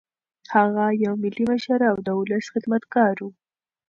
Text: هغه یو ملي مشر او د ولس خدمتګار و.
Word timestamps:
هغه 0.55 0.85
یو 1.05 1.13
ملي 1.23 1.43
مشر 1.51 1.79
او 1.91 1.95
د 2.05 2.07
ولس 2.19 2.45
خدمتګار 2.53 3.15
و. 3.23 3.29